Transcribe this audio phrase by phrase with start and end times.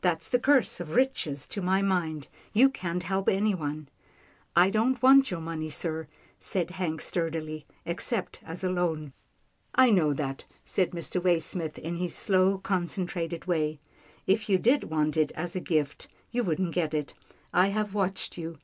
[0.00, 2.28] That's the curse of riches to my mind.
[2.54, 3.90] You can't help anyone."
[4.54, 8.40] 262 'TILDA JANE'S ORPHANS" I don't want your money, sir," said Hank stur dily," except
[8.46, 9.12] as a loan.""
[9.74, 11.20] I know that," said Mr.
[11.20, 13.78] Waysmith in his slow, concentrated way,"
[14.26, 17.12] if you did want it as a gift, you wouldn't get it.
[17.52, 18.56] I have watched you.